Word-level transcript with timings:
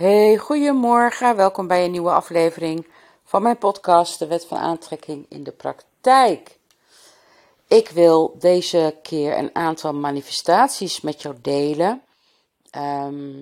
Hey, 0.00 0.36
goedemorgen. 0.36 1.36
Welkom 1.36 1.66
bij 1.66 1.84
een 1.84 1.90
nieuwe 1.90 2.10
aflevering 2.10 2.86
van 3.24 3.42
mijn 3.42 3.58
podcast 3.58 4.18
De 4.18 4.26
Wet 4.26 4.46
van 4.46 4.58
Aantrekking 4.58 5.26
in 5.28 5.44
de 5.44 5.52
Praktijk. 5.52 6.58
Ik 7.66 7.88
wil 7.88 8.36
deze 8.38 8.96
keer 9.02 9.38
een 9.38 9.54
aantal 9.54 9.94
manifestaties 9.94 11.00
met 11.00 11.22
jou 11.22 11.34
delen. 11.42 12.02
Ehm, 12.70 13.34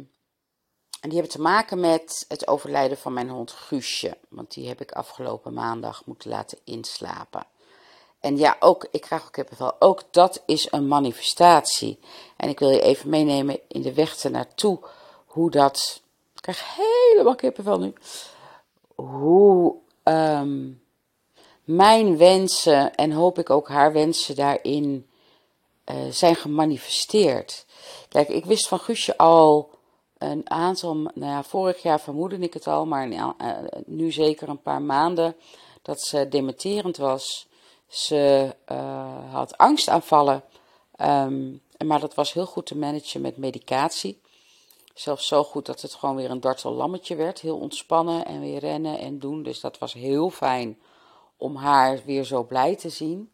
en 1.01 1.09
die 1.09 1.13
hebben 1.13 1.29
te 1.29 1.41
maken 1.41 1.81
met 1.81 2.25
het 2.29 2.49
overlijden 2.49 2.99
van 2.99 3.13
mijn 3.13 3.29
hond 3.29 3.53
Guusje. 3.53 4.17
Want 4.29 4.55
die 4.55 4.69
heb 4.69 4.81
ik 4.81 4.93
afgelopen 4.93 5.53
maandag 5.53 6.07
moeten 6.07 6.31
laten 6.31 6.59
inslapen. 6.65 7.47
En 8.21 8.37
ja, 8.37 8.57
ook, 8.61 8.89
ik 8.91 9.01
krijg 9.01 9.25
ook 9.25 9.33
kippenvel, 9.33 9.81
ook 9.81 10.03
dat 10.11 10.43
is 10.47 10.73
een 10.73 10.89
manifestatie. 10.89 11.99
En 12.37 12.49
ik 12.49 12.59
wil 12.59 12.71
je 12.71 12.81
even 12.81 13.11
meenemen 13.11 13.61
in 13.69 13.83
de 13.83 13.95
weg 13.95 14.25
ernaartoe, 14.25 14.79
hoe 15.27 15.51
dat, 15.51 16.03
ik 16.39 16.55
krijg 16.55 16.77
helemaal 16.77 17.35
kippenvel 17.35 17.79
nu, 17.79 17.93
hoe 18.95 19.75
ehm, 20.03 20.71
mijn 21.65 22.17
wensen 22.17 22.95
en 22.95 23.13
hoop 23.13 23.39
ik 23.39 23.51
ook 23.51 23.69
haar 23.69 23.93
wensen 23.93 24.37
daarin 24.37 25.07
uh, 25.91 25.97
zijn 26.11 26.35
gemanifesteerd. 26.35 27.67
Kijk, 28.09 28.29
ik 28.29 28.45
wist 28.45 28.69
van 28.69 28.79
Guusje 28.79 29.17
al 29.17 29.71
een 30.19 30.51
aantal, 30.51 30.95
nou 30.95 31.33
ja, 31.33 31.43
vorig 31.43 31.83
jaar 31.83 32.01
vermoedde 32.01 32.39
ik 32.39 32.55
het 32.55 32.67
al, 32.67 32.87
maar 32.87 33.09
uh, 33.09 33.29
nu 33.87 34.13
zeker 34.13 34.49
een 34.49 34.63
paar 34.63 34.83
maanden, 34.83 35.37
dat 35.83 36.01
ze 36.01 36.29
dementerend 36.29 36.97
was. 36.97 37.49
Ze 37.87 38.55
uh, 38.73 39.33
had 39.33 39.57
angstaanvallen, 39.57 40.45
um, 41.01 41.63
maar 41.87 42.01
dat 42.01 42.15
was 42.15 42.33
heel 42.33 42.47
goed 42.47 42.67
te 42.67 42.77
managen 42.77 43.21
met 43.21 43.37
medicatie. 43.37 44.21
Zelfs 44.99 45.27
zo 45.27 45.45
goed 45.45 45.67
dat 45.67 45.81
het 45.81 45.95
gewoon 45.95 46.17
weer 46.17 46.31
een 46.31 46.41
dartellammetje 46.41 47.17
werd. 47.17 47.41
Heel 47.41 47.57
ontspannen 47.57 48.25
en 48.25 48.41
weer 48.41 48.59
rennen 48.59 48.99
en 48.99 49.19
doen. 49.19 49.43
Dus 49.43 49.61
dat 49.61 49.79
was 49.79 49.93
heel 49.93 50.31
fijn 50.31 50.79
om 51.37 51.57
haar 51.57 52.01
weer 52.05 52.25
zo 52.25 52.43
blij 52.43 52.77
te 52.77 52.89
zien. 52.89 53.33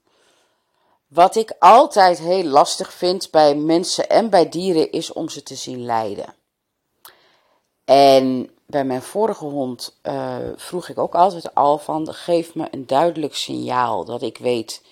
Wat 1.09 1.37
ik 1.37 1.57
altijd 1.59 2.19
heel 2.19 2.45
lastig 2.45 2.93
vind 2.93 3.31
bij 3.31 3.55
mensen 3.55 4.09
en 4.09 4.31
bij 4.31 4.49
dieren 4.49 4.91
is 4.91 5.13
om 5.13 5.29
ze 5.29 5.43
te 5.43 5.55
zien 5.55 5.85
lijden. 5.85 6.35
En 7.85 8.51
bij 8.67 8.85
mijn 8.85 9.03
vorige 9.03 9.45
hond 9.45 9.99
uh, 10.03 10.37
vroeg 10.57 10.89
ik 10.89 10.99
ook 10.99 11.15
altijd 11.15 11.55
al 11.55 11.79
van 11.79 12.15
geef 12.15 12.55
me 12.55 12.69
een 12.71 12.87
duidelijk 12.87 13.35
signaal 13.35 14.05
dat 14.05 14.23
ik 14.23 14.39
weet 14.39 14.83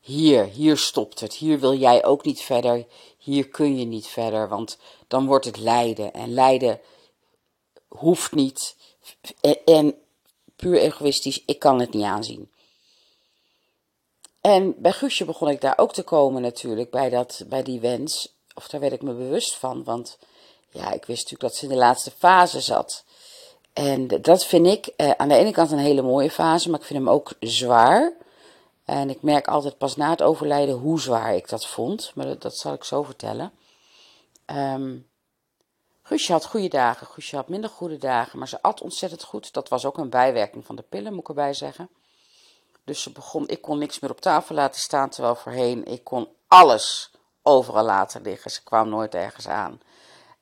hier, 0.00 0.44
hier 0.44 0.76
stopt 0.76 1.20
het, 1.20 1.34
hier 1.34 1.60
wil 1.60 1.74
jij 1.74 2.04
ook 2.04 2.24
niet 2.24 2.40
verder, 2.40 2.86
hier 3.18 3.48
kun 3.48 3.78
je 3.78 3.84
niet 3.84 4.06
verder, 4.06 4.48
want 4.48 4.78
dan 5.10 5.26
wordt 5.26 5.44
het 5.44 5.58
lijden 5.58 6.12
en 6.12 6.34
lijden 6.34 6.80
hoeft 7.88 8.32
niet 8.32 8.76
en, 9.64 9.94
puur 10.56 10.78
egoïstisch, 10.78 11.42
ik 11.44 11.58
kan 11.58 11.80
het 11.80 11.92
niet 11.92 12.04
aanzien. 12.04 12.50
En 14.40 14.74
bij 14.78 14.92
Guusje 14.92 15.24
begon 15.24 15.48
ik 15.48 15.60
daar 15.60 15.78
ook 15.78 15.92
te 15.92 16.02
komen 16.02 16.42
natuurlijk, 16.42 16.90
bij, 16.90 17.10
dat, 17.10 17.44
bij 17.46 17.62
die 17.62 17.80
wens. 17.80 18.34
Of 18.54 18.68
daar 18.68 18.80
werd 18.80 18.92
ik 18.92 19.02
me 19.02 19.12
bewust 19.12 19.54
van, 19.54 19.84
want 19.84 20.18
ja, 20.70 20.92
ik 20.92 21.04
wist 21.04 21.22
natuurlijk 21.22 21.40
dat 21.40 21.54
ze 21.54 21.64
in 21.64 21.70
de 21.70 21.76
laatste 21.76 22.10
fase 22.10 22.60
zat. 22.60 23.04
En 23.72 24.06
dat 24.06 24.44
vind 24.46 24.66
ik 24.66 24.86
eh, 24.86 25.10
aan 25.10 25.28
de 25.28 25.36
ene 25.36 25.52
kant 25.52 25.70
een 25.70 25.78
hele 25.78 26.02
mooie 26.02 26.30
fase, 26.30 26.70
maar 26.70 26.80
ik 26.80 26.86
vind 26.86 26.98
hem 26.98 27.08
ook 27.08 27.32
zwaar. 27.40 28.12
En 28.84 29.10
ik 29.10 29.22
merk 29.22 29.48
altijd 29.48 29.78
pas 29.78 29.96
na 29.96 30.10
het 30.10 30.22
overlijden 30.22 30.74
hoe 30.74 31.00
zwaar 31.00 31.34
ik 31.34 31.48
dat 31.48 31.66
vond. 31.66 32.12
Maar 32.14 32.38
dat 32.38 32.56
zal 32.56 32.72
ik 32.72 32.84
zo 32.84 33.02
vertellen. 33.02 33.52
Um, 34.50 35.10
Guusje 36.02 36.32
had 36.32 36.46
goede 36.46 36.68
dagen, 36.68 37.06
Guusje 37.06 37.36
had 37.36 37.48
minder 37.48 37.70
goede 37.70 37.96
dagen, 37.96 38.38
maar 38.38 38.48
ze 38.48 38.62
at 38.62 38.80
ontzettend 38.80 39.24
goed. 39.24 39.52
Dat 39.52 39.68
was 39.68 39.84
ook 39.84 39.98
een 39.98 40.10
bijwerking 40.10 40.66
van 40.66 40.76
de 40.76 40.82
pillen, 40.82 41.12
moet 41.12 41.20
ik 41.20 41.28
erbij 41.28 41.54
zeggen. 41.54 41.90
Dus 42.84 43.02
ze 43.02 43.12
begon, 43.12 43.48
ik 43.48 43.62
kon 43.62 43.78
niks 43.78 43.98
meer 43.98 44.10
op 44.10 44.20
tafel 44.20 44.54
laten 44.54 44.80
staan, 44.80 45.10
terwijl 45.10 45.34
voorheen 45.34 45.84
ik 45.84 46.04
kon 46.04 46.28
alles 46.48 47.10
overal 47.42 47.84
laten 47.84 48.22
liggen. 48.22 48.50
Ze 48.50 48.62
kwam 48.62 48.88
nooit 48.88 49.14
ergens 49.14 49.48
aan. 49.48 49.80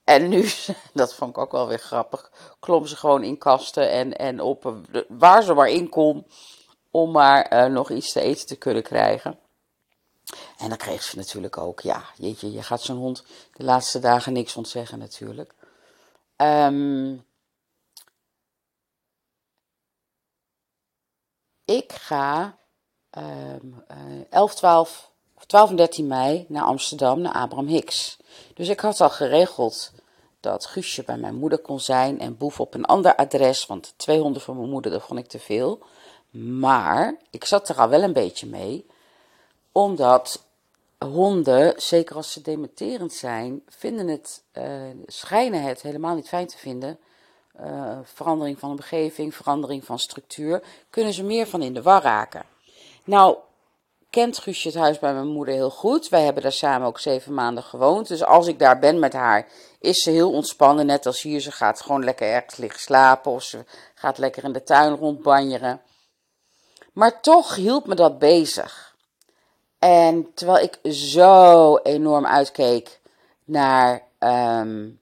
En 0.04 0.28
nu, 0.28 0.48
dat 0.94 1.14
vond 1.14 1.30
ik 1.30 1.38
ook 1.38 1.52
wel 1.52 1.68
weer 1.68 1.78
grappig, 1.78 2.32
klom 2.60 2.86
ze 2.86 2.96
gewoon 2.96 3.22
in 3.22 3.38
kasten 3.38 3.90
en, 3.90 4.16
en 4.16 4.40
op 4.40 4.74
waar 5.08 5.42
ze 5.42 5.54
maar 5.54 5.68
in 5.68 5.88
kon, 5.88 6.26
om 6.90 7.10
maar 7.10 7.52
uh, 7.52 7.72
nog 7.72 7.90
iets 7.90 8.12
te 8.12 8.20
eten 8.20 8.46
te 8.46 8.56
kunnen 8.56 8.82
krijgen. 8.82 9.38
En 10.58 10.68
dan 10.68 10.78
kreeg 10.78 11.02
ze 11.02 11.16
natuurlijk 11.16 11.56
ook, 11.56 11.80
ja, 11.80 12.04
jeetje, 12.16 12.52
je 12.52 12.62
gaat 12.62 12.82
zo'n 12.82 12.96
hond 12.96 13.24
de 13.52 13.64
laatste 13.64 13.98
dagen 13.98 14.32
niks 14.32 14.56
ontzeggen 14.56 14.98
natuurlijk. 14.98 15.54
Um, 16.36 17.26
ik 21.64 21.92
ga 21.92 22.58
um, 23.10 23.84
uh, 23.90 24.24
11, 24.30 24.54
12, 24.54 25.10
12 25.46 25.70
en 25.70 25.76
13 25.76 26.06
mei 26.06 26.44
naar 26.48 26.62
Amsterdam, 26.62 27.20
naar 27.20 27.32
Abraham 27.32 27.66
Hicks. 27.66 28.16
Dus 28.54 28.68
ik 28.68 28.80
had 28.80 29.00
al 29.00 29.10
geregeld 29.10 29.92
dat 30.40 30.66
Guusje 30.66 31.02
bij 31.02 31.16
mijn 31.16 31.34
moeder 31.34 31.58
kon 31.58 31.80
zijn 31.80 32.20
en 32.20 32.36
Boef 32.36 32.60
op 32.60 32.74
een 32.74 32.84
ander 32.84 33.16
adres, 33.16 33.66
want 33.66 33.94
twee 33.96 34.20
honden 34.20 34.42
van 34.42 34.56
mijn 34.56 34.70
moeder, 34.70 34.90
dat 34.90 35.02
vond 35.02 35.18
ik 35.18 35.26
te 35.26 35.38
veel. 35.38 35.82
Maar 36.30 37.16
ik 37.30 37.44
zat 37.44 37.68
er 37.68 37.76
al 37.76 37.88
wel 37.88 38.02
een 38.02 38.12
beetje 38.12 38.46
mee, 38.46 38.86
omdat 39.78 40.44
honden, 40.98 41.72
zeker 41.76 42.16
als 42.16 42.32
ze 42.32 42.42
dementerend 42.42 43.12
zijn, 43.12 43.62
vinden 43.68 44.08
het, 44.08 44.42
uh, 44.52 44.64
schijnen 45.06 45.62
het 45.62 45.82
helemaal 45.82 46.14
niet 46.14 46.28
fijn 46.28 46.46
te 46.46 46.58
vinden. 46.58 46.98
Uh, 47.60 47.98
verandering 48.02 48.58
van 48.58 48.70
omgeving, 48.70 49.34
verandering 49.34 49.84
van 49.84 49.98
structuur, 49.98 50.62
kunnen 50.90 51.12
ze 51.12 51.22
meer 51.22 51.46
van 51.46 51.62
in 51.62 51.74
de 51.74 51.82
war 51.82 52.02
raken. 52.02 52.42
Nou, 53.04 53.36
kent 54.10 54.38
Guusje 54.38 54.68
het 54.68 54.76
huis 54.76 54.98
bij 54.98 55.14
mijn 55.14 55.26
moeder 55.26 55.54
heel 55.54 55.70
goed. 55.70 56.08
Wij 56.08 56.24
hebben 56.24 56.42
daar 56.42 56.52
samen 56.52 56.86
ook 56.86 56.98
zeven 56.98 57.34
maanden 57.34 57.64
gewoond. 57.64 58.08
Dus 58.08 58.24
als 58.24 58.46
ik 58.46 58.58
daar 58.58 58.78
ben 58.78 58.98
met 58.98 59.12
haar, 59.12 59.46
is 59.80 60.02
ze 60.02 60.10
heel 60.10 60.32
ontspannen. 60.32 60.86
Net 60.86 61.06
als 61.06 61.22
hier. 61.22 61.40
Ze 61.40 61.52
gaat 61.52 61.80
gewoon 61.80 62.04
lekker 62.04 62.28
ergens 62.28 62.56
liggen 62.56 62.80
slapen. 62.80 63.32
Of 63.32 63.42
ze 63.42 63.64
gaat 63.94 64.18
lekker 64.18 64.44
in 64.44 64.52
de 64.52 64.62
tuin 64.62 64.94
rondbanjeren. 64.94 65.80
Maar 66.92 67.20
toch 67.20 67.54
hield 67.54 67.86
me 67.86 67.94
dat 67.94 68.18
bezig. 68.18 68.87
En 69.78 70.34
terwijl 70.34 70.64
ik 70.64 70.94
zo 70.94 71.76
enorm 71.76 72.26
uitkeek 72.26 73.00
naar 73.44 74.06
um, 74.18 75.00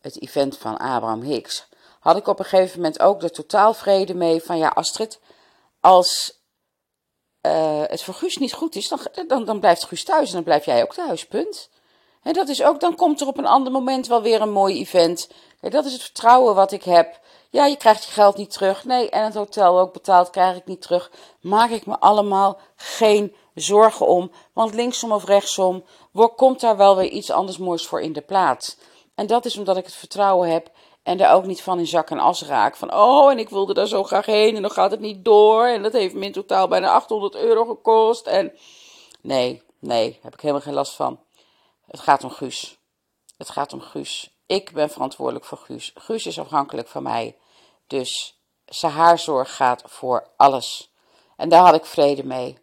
het 0.00 0.22
event 0.22 0.58
van 0.58 0.76
Abraham 0.76 1.22
Hicks, 1.22 1.68
had 2.00 2.16
ik 2.16 2.26
op 2.26 2.38
een 2.38 2.44
gegeven 2.44 2.76
moment 2.76 3.00
ook 3.00 3.20
de 3.20 3.30
totaal 3.30 3.74
vrede 3.74 4.14
mee 4.14 4.42
van 4.42 4.58
ja, 4.58 4.68
Astrid, 4.68 5.20
als 5.80 6.40
uh, 7.46 7.82
het 7.86 8.02
voor 8.02 8.14
Guus 8.14 8.36
niet 8.36 8.52
goed 8.52 8.74
is, 8.74 8.88
dan, 8.88 8.98
dan, 9.26 9.44
dan 9.44 9.60
blijft 9.60 9.84
Guus 9.84 10.04
thuis 10.04 10.28
en 10.28 10.34
dan 10.34 10.42
blijf 10.42 10.64
jij 10.64 10.82
ook 10.82 10.94
thuis, 10.94 11.26
punt. 11.26 11.70
En 12.22 12.32
dat 12.32 12.48
is 12.48 12.62
ook, 12.62 12.80
dan 12.80 12.94
komt 12.94 13.20
er 13.20 13.26
op 13.26 13.38
een 13.38 13.46
ander 13.46 13.72
moment 13.72 14.06
wel 14.06 14.22
weer 14.22 14.40
een 14.40 14.52
mooi 14.52 14.78
event. 14.78 15.28
Kijk, 15.60 15.72
dat 15.72 15.84
is 15.84 15.92
het 15.92 16.02
vertrouwen 16.02 16.54
wat 16.54 16.72
ik 16.72 16.82
heb. 16.82 17.20
Ja, 17.50 17.66
je 17.66 17.76
krijgt 17.76 18.04
je 18.04 18.10
geld 18.10 18.36
niet 18.36 18.52
terug. 18.52 18.84
Nee, 18.84 19.10
en 19.10 19.24
het 19.24 19.34
hotel 19.34 19.78
ook 19.78 19.92
betaald 19.92 20.30
krijg 20.30 20.56
ik 20.56 20.66
niet 20.66 20.82
terug. 20.82 21.10
Maak 21.40 21.70
ik 21.70 21.86
me 21.86 21.98
allemaal 21.98 22.58
geen 22.76 23.34
zorgen 23.54 24.06
om. 24.06 24.30
Want 24.52 24.74
linksom 24.74 25.12
of 25.12 25.24
rechtsom 25.24 25.84
komt 26.36 26.60
daar 26.60 26.76
wel 26.76 26.96
weer 26.96 27.08
iets 27.08 27.30
anders 27.30 27.58
moois 27.58 27.86
voor 27.86 28.00
in 28.00 28.12
de 28.12 28.20
plaats. 28.20 28.76
En 29.14 29.26
dat 29.26 29.44
is 29.44 29.56
omdat 29.56 29.76
ik 29.76 29.84
het 29.84 29.94
vertrouwen 29.94 30.50
heb 30.50 30.70
en 31.02 31.16
daar 31.16 31.34
ook 31.34 31.46
niet 31.46 31.62
van 31.62 31.78
in 31.78 31.86
zak 31.86 32.10
en 32.10 32.18
as 32.18 32.42
raak. 32.42 32.76
Van, 32.76 32.94
oh, 32.94 33.30
en 33.30 33.38
ik 33.38 33.48
wilde 33.48 33.74
daar 33.74 33.86
zo 33.86 34.02
graag 34.02 34.26
heen 34.26 34.56
en 34.56 34.62
dan 34.62 34.70
gaat 34.70 34.90
het 34.90 35.00
niet 35.00 35.24
door. 35.24 35.66
En 35.66 35.82
dat 35.82 35.92
heeft 35.92 36.14
me 36.14 36.24
in 36.24 36.32
totaal 36.32 36.68
bijna 36.68 36.92
800 36.92 37.34
euro 37.34 37.64
gekost. 37.64 38.26
En 38.26 38.52
nee, 39.20 39.62
nee, 39.78 40.18
heb 40.22 40.34
ik 40.34 40.40
helemaal 40.40 40.62
geen 40.62 40.74
last 40.74 40.94
van. 40.94 41.20
Het 41.86 42.00
gaat 42.00 42.24
om 42.24 42.30
Guus. 42.30 42.78
Het 43.36 43.50
gaat 43.50 43.72
om 43.72 43.80
Guus. 43.80 44.36
Ik 44.46 44.72
ben 44.72 44.90
verantwoordelijk 44.90 45.44
voor 45.44 45.58
Guus. 45.58 45.92
Guus 45.94 46.26
is 46.26 46.38
afhankelijk 46.38 46.88
van 46.88 47.02
mij. 47.02 47.36
Dus 47.86 48.40
zijn 48.64 48.92
haarzorg 48.92 49.56
gaat 49.56 49.82
voor 49.86 50.26
alles. 50.36 50.92
En 51.36 51.48
daar 51.48 51.64
had 51.64 51.74
ik 51.74 51.84
vrede 51.84 52.24
mee. 52.24 52.58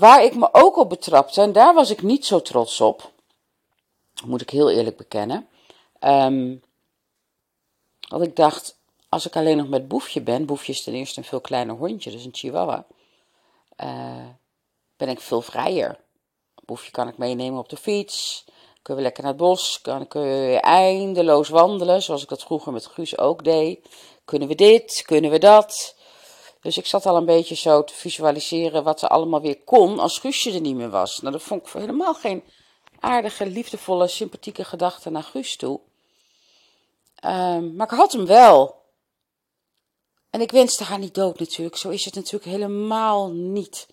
Waar 0.00 0.24
ik 0.24 0.34
me 0.34 0.48
ook 0.52 0.76
op 0.76 0.88
betrapte, 0.88 1.40
en 1.40 1.52
daar 1.52 1.74
was 1.74 1.90
ik 1.90 2.02
niet 2.02 2.26
zo 2.26 2.42
trots 2.42 2.80
op, 2.80 3.12
moet 4.24 4.40
ik 4.40 4.50
heel 4.50 4.70
eerlijk 4.70 4.96
bekennen. 4.96 5.48
Want 8.08 8.22
ik 8.22 8.36
dacht, 8.36 8.78
als 9.08 9.26
ik 9.26 9.36
alleen 9.36 9.56
nog 9.56 9.68
met 9.68 9.88
Boefje 9.88 10.20
ben, 10.20 10.46
Boefje 10.46 10.72
is 10.72 10.82
ten 10.82 10.94
eerste 10.94 11.18
een 11.18 11.24
veel 11.26 11.40
kleiner 11.40 11.74
hondje, 11.74 12.10
dus 12.10 12.24
een 12.24 12.34
chihuahua, 12.34 12.86
uh, 13.84 14.26
ben 14.96 15.08
ik 15.08 15.20
veel 15.20 15.42
vrijer. 15.42 15.98
Boefje 16.64 16.90
kan 16.90 17.08
ik 17.08 17.18
meenemen 17.18 17.58
op 17.58 17.68
de 17.68 17.76
fiets, 17.76 18.44
kunnen 18.82 19.02
we 19.02 19.08
lekker 19.08 19.22
naar 19.22 19.32
het 19.32 19.42
bos, 19.42 19.80
kan, 19.80 20.08
kunnen 20.08 20.50
we 20.50 20.60
eindeloos 20.60 21.48
wandelen, 21.48 22.02
zoals 22.02 22.22
ik 22.22 22.28
dat 22.28 22.42
vroeger 22.42 22.72
met 22.72 22.86
Guus 22.86 23.18
ook 23.18 23.44
deed. 23.44 23.88
Kunnen 24.24 24.48
we 24.48 24.54
dit, 24.54 25.02
kunnen 25.06 25.30
we 25.30 25.38
dat. 25.38 25.98
Dus 26.60 26.78
ik 26.78 26.86
zat 26.86 27.06
al 27.06 27.16
een 27.16 27.24
beetje 27.24 27.54
zo 27.54 27.84
te 27.84 27.94
visualiseren 27.94 28.84
wat 28.84 29.02
er 29.02 29.08
allemaal 29.08 29.40
weer 29.40 29.60
kon 29.64 29.98
als 29.98 30.18
Guusje 30.18 30.52
er 30.52 30.60
niet 30.60 30.76
meer 30.76 30.90
was. 30.90 31.20
Nou, 31.20 31.32
dat 31.32 31.42
vond 31.42 31.66
ik 31.66 31.72
helemaal 31.72 32.14
geen 32.14 32.44
aardige, 32.98 33.46
liefdevolle, 33.46 34.08
sympathieke 34.08 34.64
gedachte 34.64 35.10
naar 35.10 35.22
Guus 35.22 35.56
toe. 35.56 35.80
Ehm, 37.14 37.76
maar 37.76 37.92
ik 37.92 37.98
had 37.98 38.12
hem 38.12 38.26
wel. 38.26 38.78
En 40.30 40.40
ik 40.40 40.50
wenste 40.50 40.84
haar 40.84 40.98
niet 40.98 41.14
dood 41.14 41.38
natuurlijk. 41.38 41.76
Zo 41.76 41.88
is 41.88 42.04
het 42.04 42.14
natuurlijk 42.14 42.44
helemaal 42.44 43.30
niet. 43.30 43.86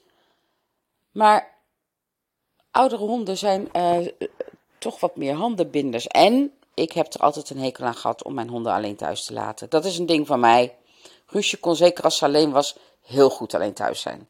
Maar 1.12 1.56
oudere 2.72 3.04
honden 3.04 3.38
zijn 3.38 3.70
uh, 3.74 4.08
toch 4.78 5.00
wat 5.00 5.16
meer 5.16 5.34
handenbinders. 5.34 6.08
En 6.08 6.54
ik 6.74 6.92
heb 6.92 7.14
er 7.14 7.20
altijd 7.20 7.50
een 7.50 7.60
hekel 7.60 7.86
aan 7.86 7.96
gehad 7.96 8.24
om 8.24 8.34
mijn 8.34 8.50
honden 8.50 8.74
alleen 8.74 8.96
thuis 8.96 9.26
te 9.26 9.34
laten. 9.34 9.70
Dat 9.70 9.86
is 9.86 9.98
een 9.98 10.06
ding 10.06 10.28
van 10.28 10.40
mij. 10.40 10.76
Guusje 11.28 11.58
kon 11.58 11.76
zeker 11.76 12.04
als 12.04 12.18
ze 12.18 12.26
alleen 12.26 12.52
was 12.52 12.76
heel 13.02 13.30
goed 13.30 13.54
alleen 13.54 13.74
thuis 13.74 14.02
zijn. 14.02 14.30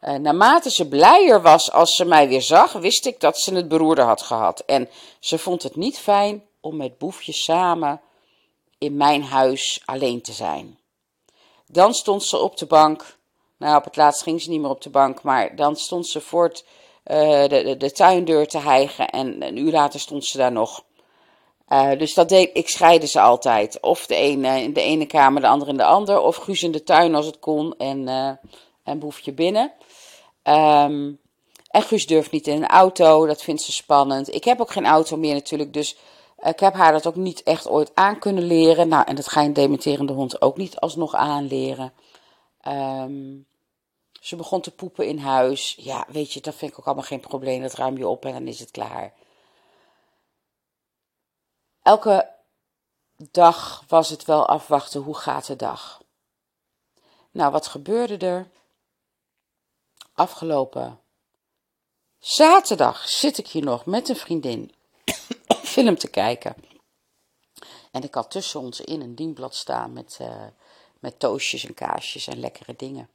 Uh, 0.00 0.14
naarmate 0.14 0.70
ze 0.70 0.88
blijer 0.88 1.42
was 1.42 1.72
als 1.72 1.96
ze 1.96 2.04
mij 2.04 2.28
weer 2.28 2.42
zag, 2.42 2.72
wist 2.72 3.06
ik 3.06 3.20
dat 3.20 3.38
ze 3.38 3.54
het 3.54 3.68
beroerde 3.68 4.02
had 4.02 4.22
gehad. 4.22 4.60
En 4.60 4.88
ze 5.20 5.38
vond 5.38 5.62
het 5.62 5.76
niet 5.76 5.98
fijn 5.98 6.44
om 6.60 6.76
met 6.76 6.98
Boefje 6.98 7.32
samen 7.32 8.00
in 8.78 8.96
mijn 8.96 9.22
huis 9.22 9.82
alleen 9.84 10.22
te 10.22 10.32
zijn. 10.32 10.78
Dan 11.66 11.94
stond 11.94 12.24
ze 12.24 12.38
op 12.38 12.56
de 12.56 12.66
bank. 12.66 13.16
Nou, 13.56 13.76
op 13.76 13.84
het 13.84 13.96
laatst 13.96 14.22
ging 14.22 14.42
ze 14.42 14.50
niet 14.50 14.60
meer 14.60 14.70
op 14.70 14.82
de 14.82 14.90
bank, 14.90 15.22
maar 15.22 15.56
dan 15.56 15.76
stond 15.76 16.06
ze 16.06 16.20
voor 16.20 16.48
uh, 16.48 17.42
de, 17.42 17.62
de, 17.62 17.76
de, 17.76 17.92
tuindeur 17.92 18.46
te 18.46 18.58
hijgen 18.58 19.08
en 19.08 19.42
een 19.42 19.56
uur 19.56 19.72
later 19.72 20.00
stond 20.00 20.24
ze 20.24 20.36
daar 20.36 20.52
nog. 20.52 20.84
Uh, 21.72 21.98
dus 21.98 22.14
dat 22.14 22.28
deed, 22.28 22.50
ik 22.52 22.68
scheide 22.68 23.06
ze 23.06 23.20
altijd. 23.20 23.80
Of 23.80 24.06
de 24.06 24.14
ene 24.14 24.62
in 24.62 24.72
de 24.72 24.82
ene 24.82 25.06
kamer, 25.06 25.40
de 25.40 25.48
andere 25.48 25.70
in 25.70 25.76
de 25.76 25.84
andere. 25.84 26.20
Of 26.20 26.36
Guus 26.36 26.62
in 26.62 26.72
de 26.72 26.82
tuin 26.82 27.14
als 27.14 27.26
het 27.26 27.38
kon 27.38 27.74
en, 27.78 28.08
uh, 28.08 28.30
en 28.82 28.98
Boefje 28.98 29.32
binnen. 29.32 29.72
Um, 30.42 31.20
en 31.68 31.82
Guus 31.82 32.06
durft 32.06 32.30
niet 32.30 32.46
in 32.46 32.56
een 32.56 32.68
auto, 32.68 33.26
dat 33.26 33.42
vindt 33.42 33.62
ze 33.62 33.72
spannend. 33.72 34.34
Ik 34.34 34.44
heb 34.44 34.60
ook 34.60 34.70
geen 34.70 34.86
auto 34.86 35.16
meer 35.16 35.34
natuurlijk, 35.34 35.72
dus 35.72 35.96
ik 36.38 36.60
heb 36.60 36.74
haar 36.74 36.92
dat 36.92 37.06
ook 37.06 37.16
niet 37.16 37.42
echt 37.42 37.68
ooit 37.68 37.90
aan 37.94 38.18
kunnen 38.18 38.44
leren. 38.44 38.88
Nou, 38.88 39.04
en 39.06 39.14
dat 39.14 39.28
ga 39.28 39.40
je 39.40 39.46
een 39.46 39.52
dementerende 39.52 40.12
hond 40.12 40.42
ook 40.42 40.56
niet 40.56 40.76
alsnog 40.76 41.14
aanleren. 41.14 41.92
Um, 42.68 43.46
ze 44.20 44.36
begon 44.36 44.60
te 44.60 44.70
poepen 44.70 45.06
in 45.06 45.18
huis. 45.18 45.76
Ja, 45.80 46.06
weet 46.08 46.32
je, 46.32 46.40
dat 46.40 46.54
vind 46.54 46.70
ik 46.70 46.78
ook 46.78 46.86
allemaal 46.86 47.04
geen 47.04 47.20
probleem. 47.20 47.62
Dat 47.62 47.74
ruim 47.74 47.96
je 47.96 48.08
op 48.08 48.24
en 48.24 48.32
dan 48.32 48.46
is 48.46 48.60
het 48.60 48.70
klaar. 48.70 49.12
Elke 51.88 52.34
dag 53.16 53.84
was 53.86 54.10
het 54.10 54.24
wel 54.24 54.46
afwachten, 54.46 55.00
hoe 55.00 55.16
gaat 55.16 55.46
de 55.46 55.56
dag? 55.56 56.02
Nou, 57.30 57.52
wat 57.52 57.66
gebeurde 57.66 58.16
er? 58.26 58.50
Afgelopen 60.12 61.00
zaterdag 62.18 63.08
zit 63.08 63.38
ik 63.38 63.48
hier 63.48 63.62
nog 63.62 63.86
met 63.86 64.08
een 64.08 64.16
vriendin 64.16 64.74
film 65.74 65.98
te 65.98 66.08
kijken. 66.08 66.54
En 67.90 68.02
ik 68.02 68.14
had 68.14 68.30
tussen 68.30 68.60
ons 68.60 68.80
in 68.80 69.00
een 69.00 69.14
dienblad 69.14 69.54
staan 69.54 69.92
met, 69.92 70.18
uh, 70.20 70.46
met 70.98 71.18
toastjes 71.18 71.64
en 71.64 71.74
kaasjes 71.74 72.26
en 72.26 72.40
lekkere 72.40 72.74
dingen. 72.76 73.10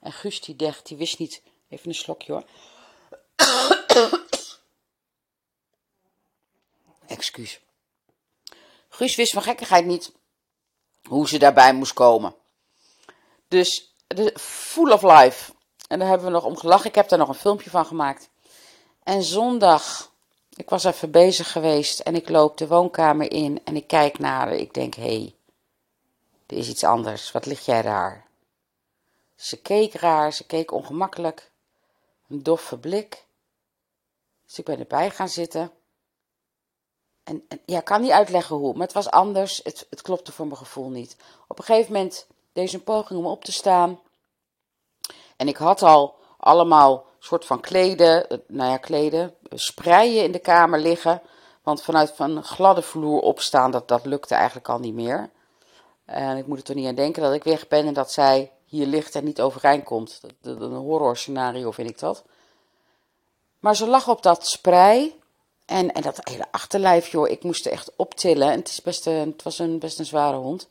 En 0.00 0.12
Guus 0.12 0.40
dacht, 0.40 0.86
die 0.86 0.96
wist 0.96 1.18
niet, 1.18 1.42
even 1.68 1.88
een 1.88 1.94
slokje 1.94 2.32
hoor. 2.32 2.44
Excuus. 7.06 7.60
Guus 9.00 9.14
wist 9.14 9.32
van 9.32 9.42
gekkigheid 9.42 9.86
niet 9.86 10.12
hoe 11.08 11.28
ze 11.28 11.38
daarbij 11.38 11.74
moest 11.74 11.92
komen. 11.92 12.34
Dus 13.48 13.94
de 14.06 14.34
Full 14.38 14.92
of 14.92 15.02
Life. 15.02 15.52
En 15.88 15.98
daar 15.98 16.08
hebben 16.08 16.26
we 16.26 16.32
nog 16.32 16.44
om 16.44 16.56
gelachen. 16.56 16.88
Ik 16.88 16.94
heb 16.94 17.08
daar 17.08 17.18
nog 17.18 17.28
een 17.28 17.34
filmpje 17.34 17.70
van 17.70 17.86
gemaakt. 17.86 18.28
En 19.02 19.22
zondag, 19.22 20.12
ik 20.56 20.68
was 20.68 20.84
even 20.84 21.10
bezig 21.10 21.52
geweest 21.52 22.00
en 22.00 22.14
ik 22.14 22.28
loop 22.28 22.56
de 22.56 22.66
woonkamer 22.66 23.32
in 23.32 23.60
en 23.64 23.76
ik 23.76 23.86
kijk 23.86 24.18
naar 24.18 24.32
haar. 24.32 24.52
Ik 24.52 24.74
denk, 24.74 24.94
hé, 24.94 25.02
hey, 25.02 25.34
er 26.46 26.56
is 26.56 26.68
iets 26.68 26.84
anders. 26.84 27.32
Wat 27.32 27.46
lig 27.46 27.64
jij 27.64 27.82
daar? 27.82 28.26
Ze 29.36 29.60
keek 29.60 29.94
raar, 29.94 30.32
ze 30.32 30.46
keek 30.46 30.72
ongemakkelijk. 30.72 31.50
Een 32.28 32.42
doffe 32.42 32.78
blik. 32.78 33.24
Dus 34.46 34.58
ik 34.58 34.64
ben 34.64 34.78
erbij 34.78 35.10
gaan 35.10 35.28
zitten. 35.28 35.72
En, 37.30 37.44
en 37.48 37.60
ja, 37.64 37.78
ik 37.78 37.84
kan 37.84 38.00
niet 38.00 38.10
uitleggen 38.10 38.56
hoe, 38.56 38.72
maar 38.72 38.86
het 38.86 38.92
was 38.92 39.10
anders. 39.10 39.60
Het, 39.64 39.86
het 39.90 40.02
klopte 40.02 40.32
voor 40.32 40.46
mijn 40.46 40.58
gevoel 40.58 40.88
niet. 40.88 41.16
Op 41.48 41.58
een 41.58 41.64
gegeven 41.64 41.92
moment 41.92 42.26
deed 42.52 42.72
een 42.72 42.84
poging 42.84 43.18
om 43.18 43.26
op 43.26 43.44
te 43.44 43.52
staan. 43.52 44.00
En 45.36 45.48
ik 45.48 45.56
had 45.56 45.82
al 45.82 46.14
allemaal 46.36 47.04
soort 47.18 47.44
van 47.44 47.60
kleden, 47.60 48.28
eh, 48.28 48.38
nou 48.46 48.70
ja, 48.70 48.76
kleden, 48.76 49.34
spreien 49.50 50.24
in 50.24 50.32
de 50.32 50.38
kamer 50.38 50.80
liggen. 50.80 51.22
Want 51.62 51.82
vanuit 51.82 52.10
van 52.10 52.44
gladde 52.44 52.82
vloer 52.82 53.20
opstaan, 53.20 53.70
dat, 53.70 53.88
dat 53.88 54.04
lukte 54.04 54.34
eigenlijk 54.34 54.68
al 54.68 54.78
niet 54.78 54.94
meer. 54.94 55.30
En 56.04 56.36
ik 56.36 56.46
moet 56.46 56.58
er 56.58 56.64
toch 56.64 56.76
niet 56.76 56.86
aan 56.86 56.94
denken 56.94 57.22
dat 57.22 57.32
ik 57.32 57.44
weg 57.44 57.68
ben 57.68 57.86
en 57.86 57.94
dat 57.94 58.12
zij 58.12 58.52
hier 58.64 58.86
ligt 58.86 59.14
en 59.14 59.24
niet 59.24 59.40
overeind 59.40 59.84
komt. 59.84 60.20
Een 60.42 60.72
horror 60.72 61.16
scenario 61.16 61.70
vind 61.70 61.90
ik 61.90 61.98
dat. 61.98 62.24
Maar 63.58 63.76
ze 63.76 63.86
lag 63.86 64.08
op 64.08 64.22
dat 64.22 64.46
sprei. 64.46 65.19
En, 65.70 65.92
en 65.92 66.02
dat 66.02 66.18
hele 66.22 66.46
achterlijf, 66.50 67.08
joh, 67.08 67.28
ik 67.28 67.42
moest 67.42 67.66
er 67.66 67.72
echt 67.72 67.90
optillen. 67.96 68.50
En 68.50 68.58
het, 68.58 68.68
is 68.68 68.82
best 68.82 69.06
een, 69.06 69.30
het 69.30 69.42
was 69.42 69.58
een, 69.58 69.78
best 69.78 69.98
een 69.98 70.04
zware 70.04 70.36
hond. 70.36 70.68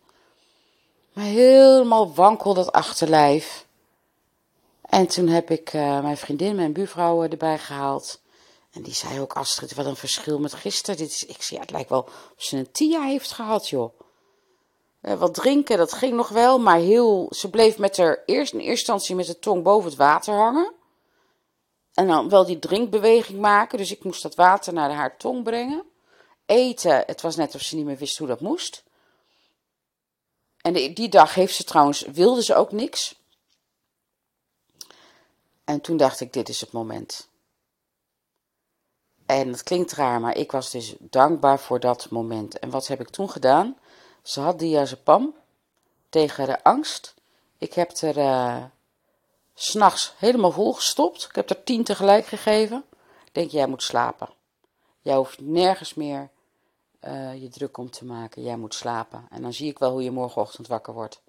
Maar 1.13 1.25
helemaal 1.25 2.13
wankel 2.13 2.53
dat 2.53 2.71
achterlijf. 2.71 3.65
En 4.81 5.07
toen 5.07 5.27
heb 5.27 5.51
ik 5.51 5.73
uh, 5.73 6.01
mijn 6.01 6.17
vriendin, 6.17 6.55
mijn 6.55 6.73
buurvrouw 6.73 7.23
eh, 7.23 7.31
erbij 7.31 7.57
gehaald. 7.57 8.19
En 8.71 8.81
die 8.81 8.93
zei 8.93 9.19
ook, 9.19 9.33
Astrid, 9.33 9.73
wat 9.73 9.85
een 9.85 9.95
verschil 9.95 10.39
met 10.39 10.53
gisteren. 10.53 10.99
Dit 10.99 11.09
is, 11.09 11.25
ik 11.25 11.41
ja, 11.41 11.59
het 11.59 11.71
lijkt 11.71 11.89
wel 11.89 12.03
of 12.37 12.43
ze 12.43 12.57
een 12.57 12.71
TIA 12.71 13.01
heeft 13.01 13.31
gehad, 13.31 13.69
joh. 13.69 13.99
Uh, 15.01 15.13
wat 15.13 15.33
drinken, 15.33 15.77
dat 15.77 15.93
ging 15.93 16.13
nog 16.13 16.29
wel, 16.29 16.59
maar 16.59 16.79
heel, 16.79 17.27
ze 17.35 17.49
bleef 17.49 17.77
met 17.77 17.97
haar 17.97 18.23
eerst 18.25 18.53
in 18.53 18.59
eerste 18.59 18.71
instantie 18.71 19.15
met 19.15 19.25
de 19.25 19.39
tong 19.39 19.63
boven 19.63 19.89
het 19.89 19.99
water 19.99 20.33
hangen. 20.33 20.73
En 21.99 22.07
dan 22.07 22.29
wel 22.29 22.45
die 22.45 22.59
drinkbeweging 22.59 23.39
maken, 23.39 23.77
dus 23.77 23.91
ik 23.91 24.03
moest 24.03 24.21
dat 24.21 24.35
water 24.35 24.73
naar 24.73 24.91
haar 24.91 25.17
tong 25.17 25.43
brengen. 25.43 25.83
Eten, 26.45 27.03
het 27.05 27.21
was 27.21 27.35
net 27.35 27.55
of 27.55 27.61
ze 27.61 27.75
niet 27.75 27.85
meer 27.85 27.97
wist 27.97 28.17
hoe 28.17 28.27
dat 28.27 28.39
moest. 28.39 28.83
En 30.61 30.73
die 30.73 31.09
dag 31.09 31.33
heeft 31.33 31.55
ze 31.55 31.63
trouwens, 31.63 32.01
wilde 32.01 32.43
ze 32.43 32.55
ook 32.55 32.71
niks. 32.71 33.15
En 35.63 35.81
toen 35.81 35.97
dacht 35.97 36.19
ik, 36.19 36.33
dit 36.33 36.49
is 36.49 36.61
het 36.61 36.71
moment. 36.71 37.27
En 39.25 39.47
het 39.47 39.63
klinkt 39.63 39.91
raar, 39.91 40.19
maar 40.19 40.37
ik 40.37 40.51
was 40.51 40.71
dus 40.71 40.95
dankbaar 40.99 41.59
voor 41.59 41.79
dat 41.79 42.09
moment. 42.09 42.59
En 42.59 42.69
wat 42.69 42.87
heb 42.87 42.99
ik 42.99 43.09
toen 43.09 43.29
gedaan? 43.29 43.77
Ze 44.23 44.39
had 44.39 44.59
diazepam 44.59 45.35
tegen 46.09 46.45
de 46.45 46.63
angst. 46.63 47.13
Ik 47.57 47.73
heb 47.73 47.91
er 47.91 48.17
uh, 48.17 48.63
s'nachts 49.61 50.13
helemaal 50.17 50.51
vol 50.51 50.73
gestopt. 50.73 51.23
Ik 51.23 51.35
heb 51.35 51.49
er 51.49 51.63
tien 51.63 51.83
tegelijk 51.83 52.25
gegeven. 52.25 52.83
Ik 53.25 53.33
denk, 53.33 53.51
jij 53.51 53.67
moet 53.67 53.83
slapen. 53.83 54.29
Jij 55.01 55.15
hoeft 55.15 55.41
nergens 55.41 55.93
meer 55.93 56.29
uh, 57.01 57.41
je 57.41 57.49
druk 57.49 57.77
om 57.77 57.89
te 57.89 58.05
maken. 58.05 58.43
Jij 58.43 58.57
moet 58.57 58.73
slapen. 58.73 59.27
En 59.29 59.41
dan 59.41 59.53
zie 59.53 59.69
ik 59.69 59.79
wel 59.79 59.91
hoe 59.91 60.03
je 60.03 60.11
morgenochtend 60.11 60.67
wakker 60.67 60.93
wordt. 60.93 61.21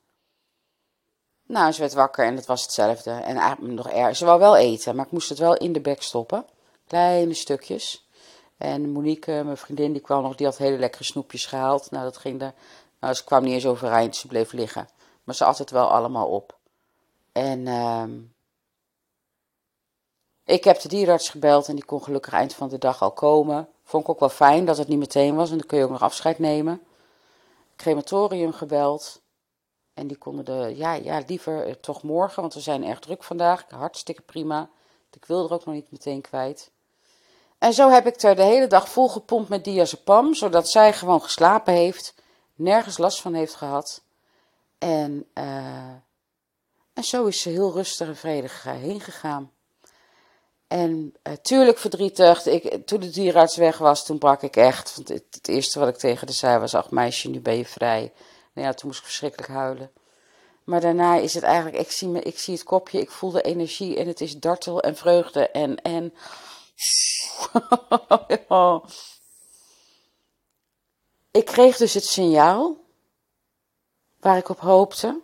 Nou, 1.46 1.72
ze 1.72 1.80
werd 1.80 1.92
wakker 1.92 2.24
en 2.24 2.36
het 2.36 2.46
was 2.46 2.62
hetzelfde. 2.62 3.10
En 3.10 3.36
eigenlijk 3.36 3.74
nog 3.74 3.88
erg. 3.88 4.16
Ze 4.16 4.24
wou 4.24 4.38
wel 4.38 4.56
eten, 4.56 4.96
maar 4.96 5.06
ik 5.06 5.12
moest 5.12 5.28
het 5.28 5.38
wel 5.38 5.56
in 5.56 5.72
de 5.72 5.80
bek 5.80 6.02
stoppen. 6.02 6.46
Kleine 6.86 7.34
stukjes. 7.34 8.08
En 8.56 8.90
Monique, 8.90 9.44
mijn 9.44 9.56
vriendin, 9.56 9.92
die 9.92 10.02
kwam 10.02 10.22
nog, 10.22 10.34
die 10.34 10.46
had 10.46 10.56
hele 10.56 10.78
lekkere 10.78 11.04
snoepjes 11.04 11.46
gehaald. 11.46 11.90
Nou, 11.90 12.04
dat 12.04 12.16
ging 12.16 12.42
er. 12.42 12.54
Nou, 13.00 13.14
ze 13.14 13.24
kwam 13.24 13.42
niet 13.42 13.52
eens 13.52 13.66
overeind, 13.66 14.16
ze 14.16 14.26
bleef 14.26 14.52
liggen. 14.52 14.88
Maar 15.24 15.34
ze 15.34 15.44
at 15.44 15.58
het 15.58 15.70
wel 15.70 15.90
allemaal 15.90 16.28
op. 16.28 16.58
En 17.32 17.66
uh, 17.66 18.04
ik 20.44 20.64
heb 20.64 20.80
de 20.80 20.88
dierenarts 20.88 21.28
gebeld 21.28 21.68
en 21.68 21.74
die 21.74 21.84
kon 21.84 22.02
gelukkig 22.02 22.32
eind 22.32 22.54
van 22.54 22.68
de 22.68 22.78
dag 22.78 23.02
al 23.02 23.12
komen. 23.12 23.68
Vond 23.84 24.02
ik 24.02 24.08
ook 24.08 24.20
wel 24.20 24.28
fijn 24.28 24.64
dat 24.64 24.76
het 24.76 24.88
niet 24.88 24.98
meteen 24.98 25.34
was 25.34 25.50
en 25.50 25.58
dan 25.58 25.66
kun 25.66 25.78
je 25.78 25.84
ook 25.84 25.90
nog 25.90 26.02
afscheid 26.02 26.38
nemen. 26.38 26.82
Crematorium 27.76 28.52
gebeld. 28.52 29.20
En 29.94 30.06
die 30.06 30.16
konden 30.16 30.44
de, 30.44 30.72
ja, 30.76 30.92
ja, 30.92 31.22
liever 31.26 31.66
eh, 31.66 31.74
toch 31.74 32.02
morgen, 32.02 32.40
want 32.40 32.54
we 32.54 32.60
zijn 32.60 32.84
erg 32.84 32.98
druk 32.98 33.22
vandaag. 33.22 33.64
Hartstikke 33.68 34.22
prima. 34.22 34.68
Ik 35.12 35.24
wil 35.24 35.44
er 35.44 35.52
ook 35.52 35.64
nog 35.64 35.74
niet 35.74 35.90
meteen 35.90 36.20
kwijt. 36.20 36.70
En 37.58 37.72
zo 37.72 37.88
heb 37.88 38.06
ik 38.06 38.22
er 38.22 38.36
de 38.36 38.42
hele 38.42 38.66
dag 38.66 38.88
vol 38.88 39.08
gepompt 39.08 39.48
met 39.48 39.64
diazepam, 39.64 40.34
zodat 40.34 40.70
zij 40.70 40.92
gewoon 40.92 41.22
geslapen 41.22 41.74
heeft, 41.74 42.14
nergens 42.54 42.98
last 42.98 43.20
van 43.20 43.34
heeft 43.34 43.54
gehad. 43.54 44.02
En, 44.78 45.26
uh, 45.34 45.92
en 46.94 47.04
zo 47.04 47.26
is 47.26 47.40
ze 47.40 47.48
heel 47.48 47.72
rustig 47.72 48.08
en 48.08 48.16
vredig 48.16 48.62
heen 48.62 49.00
gegaan. 49.00 49.52
En 50.68 51.14
uh, 51.22 51.32
tuurlijk 51.34 51.78
verdrietig. 51.78 52.46
Ik, 52.46 52.86
toen 52.86 53.00
de 53.00 53.10
dierenarts 53.10 53.56
weg 53.56 53.78
was, 53.78 54.04
toen 54.04 54.18
brak 54.18 54.42
ik 54.42 54.56
echt. 54.56 54.96
Want 54.96 55.08
het, 55.08 55.24
het 55.30 55.48
eerste 55.48 55.78
wat 55.78 55.88
ik 55.88 55.96
tegen 55.96 56.26
haar 56.26 56.34
zei 56.34 56.58
was: 56.58 56.74
Ach, 56.74 56.90
meisje, 56.90 57.28
nu 57.28 57.40
ben 57.40 57.56
je 57.56 57.64
vrij. 57.64 58.12
Nou 58.52 58.66
ja, 58.66 58.72
toen 58.72 58.88
moest 58.88 59.00
ik 59.00 59.04
verschrikkelijk 59.04 59.52
huilen. 59.52 59.90
Maar 60.64 60.80
daarna 60.80 61.16
is 61.16 61.34
het 61.34 61.42
eigenlijk, 61.42 61.76
ik 61.76 61.90
zie, 61.90 62.08
me, 62.08 62.20
ik 62.20 62.38
zie 62.38 62.54
het 62.54 62.62
kopje, 62.62 63.00
ik 63.00 63.10
voel 63.10 63.30
de 63.30 63.42
energie 63.42 63.96
en 63.96 64.06
het 64.06 64.20
is 64.20 64.38
dartel 64.38 64.80
en 64.80 64.96
vreugde 64.96 65.48
en, 65.48 65.82
en 65.82 66.14
ik 71.40 71.44
kreeg 71.44 71.76
dus 71.76 71.94
het 71.94 72.04
signaal 72.04 72.76
waar 74.20 74.36
ik 74.36 74.48
op 74.48 74.60
hoopte. 74.60 75.20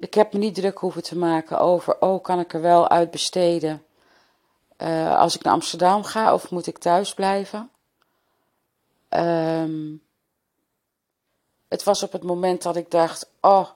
Ik 0.00 0.14
heb 0.14 0.32
me 0.32 0.38
niet 0.38 0.54
druk 0.54 0.78
hoeven 0.78 1.02
te 1.02 1.18
maken 1.18 1.58
over, 1.58 2.00
oh, 2.00 2.22
kan 2.22 2.40
ik 2.40 2.54
er 2.54 2.60
wel 2.60 2.88
uit 2.88 3.10
besteden 3.10 3.84
uh, 4.78 5.18
als 5.18 5.34
ik 5.34 5.42
naar 5.42 5.52
Amsterdam 5.52 6.04
ga 6.04 6.34
of 6.34 6.50
moet 6.50 6.66
ik 6.66 6.78
thuis 6.78 7.14
blijven? 7.14 7.70
Um, 9.08 10.02
het 11.68 11.84
was 11.84 12.02
op 12.02 12.12
het 12.12 12.22
moment 12.22 12.62
dat 12.62 12.76
ik 12.76 12.90
dacht, 12.90 13.30
oh, 13.40 13.68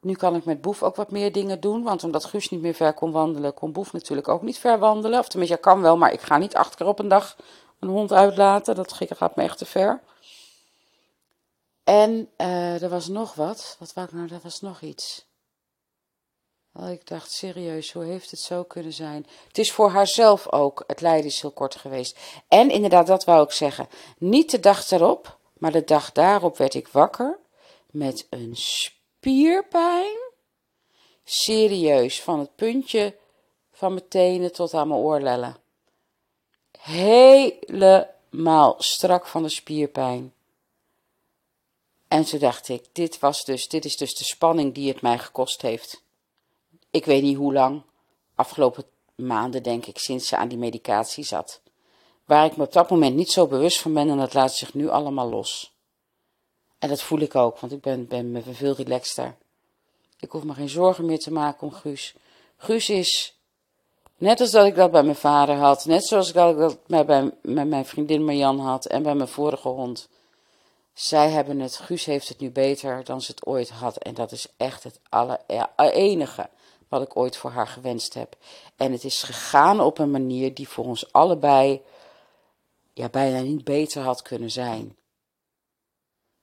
nu 0.00 0.14
kan 0.14 0.34
ik 0.34 0.44
met 0.44 0.60
Boef 0.60 0.82
ook 0.82 0.96
wat 0.96 1.10
meer 1.10 1.32
dingen 1.32 1.60
doen. 1.60 1.82
Want 1.82 2.04
omdat 2.04 2.24
Guus 2.24 2.48
niet 2.48 2.60
meer 2.60 2.74
ver 2.74 2.92
kon 2.92 3.12
wandelen, 3.12 3.54
kon 3.54 3.72
Boef 3.72 3.92
natuurlijk 3.92 4.28
ook 4.28 4.42
niet 4.42 4.58
ver 4.58 4.78
wandelen. 4.78 5.18
Of 5.18 5.28
tenminste, 5.28 5.56
hij 5.56 5.64
kan 5.64 5.82
wel, 5.82 5.96
maar 5.96 6.12
ik 6.12 6.20
ga 6.20 6.38
niet 6.38 6.54
acht 6.54 6.74
keer 6.74 6.86
op 6.86 6.98
een 6.98 7.08
dag 7.08 7.36
een 7.78 7.88
hond 7.88 8.12
uitlaten. 8.12 8.74
Dat 8.74 8.92
gaat 8.92 9.36
me 9.36 9.42
echt 9.42 9.58
te 9.58 9.64
ver. 9.64 10.00
En 11.84 12.30
uh, 12.38 12.82
er 12.82 12.88
was 12.88 13.08
nog 13.08 13.34
wat. 13.34 13.76
Wat 13.78 13.92
wou 13.92 14.06
ik 14.06 14.12
nou? 14.12 14.28
Er 14.28 14.40
was 14.42 14.60
nog 14.60 14.80
iets. 14.80 15.26
Oh, 16.74 16.90
ik 16.90 17.06
dacht, 17.06 17.32
serieus, 17.32 17.92
hoe 17.92 18.04
heeft 18.04 18.30
het 18.30 18.40
zo 18.40 18.62
kunnen 18.62 18.92
zijn? 18.92 19.26
Het 19.46 19.58
is 19.58 19.72
voor 19.72 19.90
haarzelf 19.90 20.52
ook, 20.52 20.84
het 20.86 21.00
lijden 21.00 21.26
is 21.26 21.40
heel 21.40 21.50
kort 21.50 21.74
geweest. 21.74 22.18
En 22.48 22.70
inderdaad, 22.70 23.06
dat 23.06 23.24
wou 23.24 23.44
ik 23.44 23.52
zeggen. 23.52 23.88
Niet 24.18 24.50
de 24.50 24.60
dag 24.60 24.90
erop, 24.90 25.38
maar 25.58 25.72
de 25.72 25.84
dag 25.84 26.12
daarop 26.12 26.56
werd 26.56 26.74
ik 26.74 26.88
wakker 26.88 27.38
met 27.90 28.26
een 28.30 28.56
spierpijn. 28.56 30.16
Serieus, 31.24 32.22
van 32.22 32.38
het 32.38 32.54
puntje 32.54 33.16
van 33.72 33.92
mijn 33.94 34.08
tenen 34.08 34.52
tot 34.52 34.74
aan 34.74 34.88
mijn 34.88 35.00
oorlellen. 35.00 35.56
Helemaal 36.78 38.74
strak 38.78 39.26
van 39.26 39.42
de 39.42 39.48
spierpijn. 39.48 40.34
En 42.12 42.24
toen 42.24 42.38
dacht 42.38 42.68
ik, 42.68 42.84
dit, 42.92 43.18
was 43.18 43.44
dus, 43.44 43.68
dit 43.68 43.84
is 43.84 43.96
dus 43.96 44.14
de 44.14 44.24
spanning 44.24 44.74
die 44.74 44.88
het 44.88 45.00
mij 45.00 45.18
gekost 45.18 45.62
heeft. 45.62 46.02
Ik 46.90 47.04
weet 47.04 47.22
niet 47.22 47.36
hoe 47.36 47.52
lang, 47.52 47.82
afgelopen 48.34 48.84
maanden 49.14 49.62
denk 49.62 49.86
ik, 49.86 49.98
sinds 49.98 50.28
ze 50.28 50.36
aan 50.36 50.48
die 50.48 50.58
medicatie 50.58 51.24
zat. 51.24 51.60
Waar 52.24 52.44
ik 52.44 52.56
me 52.56 52.64
op 52.64 52.72
dat 52.72 52.90
moment 52.90 53.16
niet 53.16 53.30
zo 53.30 53.46
bewust 53.46 53.80
van 53.80 53.94
ben 53.94 54.08
en 54.08 54.16
dat 54.16 54.34
laat 54.34 54.54
zich 54.54 54.74
nu 54.74 54.88
allemaal 54.88 55.28
los. 55.28 55.72
En 56.78 56.88
dat 56.88 57.02
voel 57.02 57.20
ik 57.20 57.34
ook, 57.34 57.58
want 57.58 57.72
ik 57.72 57.80
ben, 57.80 58.06
ben 58.06 58.30
me 58.30 58.42
veel 58.50 58.74
relaxter. 58.74 59.36
Ik 60.18 60.30
hoef 60.30 60.42
me 60.42 60.54
geen 60.54 60.68
zorgen 60.68 61.04
meer 61.04 61.20
te 61.20 61.32
maken 61.32 61.66
om 61.66 61.72
Guus. 61.72 62.14
Guus 62.56 62.88
is, 62.88 63.36
net 64.16 64.40
als 64.40 64.50
dat 64.50 64.66
ik 64.66 64.74
dat 64.74 64.90
bij 64.90 65.02
mijn 65.02 65.16
vader 65.16 65.56
had, 65.56 65.84
net 65.84 66.06
zoals 66.06 66.28
ik 66.28 66.34
dat 66.34 67.06
bij, 67.06 67.32
met 67.42 67.68
mijn 67.68 67.86
vriendin 67.86 68.24
Marjan 68.24 68.58
had 68.58 68.86
en 68.86 69.02
bij 69.02 69.14
mijn 69.14 69.28
vorige 69.28 69.68
hond. 69.68 70.08
Zij 70.92 71.30
hebben 71.30 71.60
het, 71.60 71.76
Guus 71.76 72.04
heeft 72.04 72.28
het 72.28 72.40
nu 72.40 72.50
beter 72.50 73.04
dan 73.04 73.20
ze 73.20 73.30
het 73.30 73.46
ooit 73.46 73.70
had. 73.70 73.96
En 73.96 74.14
dat 74.14 74.32
is 74.32 74.46
echt 74.56 74.84
het 74.84 75.00
aller, 75.08 75.40
enige 75.76 76.48
wat 76.88 77.02
ik 77.02 77.16
ooit 77.16 77.36
voor 77.36 77.50
haar 77.50 77.68
gewenst 77.68 78.14
heb. 78.14 78.36
En 78.76 78.92
het 78.92 79.04
is 79.04 79.22
gegaan 79.22 79.80
op 79.80 79.98
een 79.98 80.10
manier 80.10 80.54
die 80.54 80.68
voor 80.68 80.84
ons 80.84 81.12
allebei 81.12 81.82
ja, 82.92 83.08
bijna 83.08 83.40
niet 83.40 83.64
beter 83.64 84.02
had 84.02 84.22
kunnen 84.22 84.50
zijn. 84.50 84.96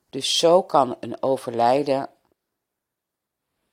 Dus 0.10 0.38
zo 0.38 0.64
kan 0.64 0.98
een 1.00 1.22
overlijden 1.24 2.10